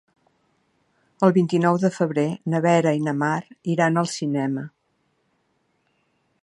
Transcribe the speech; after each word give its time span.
El 1.27 1.33
vint-i-nou 1.35 1.77
de 1.83 1.91
febrer 1.97 2.25
na 2.53 2.63
Vera 2.65 2.95
i 3.01 3.05
na 3.09 3.15
Mar 3.21 3.37
iran 3.75 4.03
al 4.05 4.11
cinema. 4.15 4.67